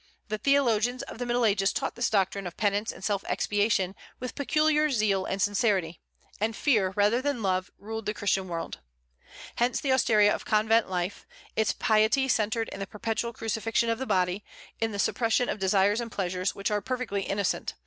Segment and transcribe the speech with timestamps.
[0.29, 4.33] The theologians of the Middle Ages taught this doctrine of penance and self expiation with
[4.33, 6.01] peculiar zeal and sincerity;
[6.39, 8.79] and fear rather than love ruled the Christian world.
[9.57, 11.27] Hence the austerity of convent life.
[11.55, 14.43] Its piety centred in the perpetual crucifixion of the body,
[14.79, 17.75] in the suppression of desires and pleasures which are perfectly innocent.